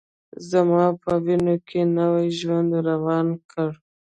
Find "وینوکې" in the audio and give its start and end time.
1.25-1.81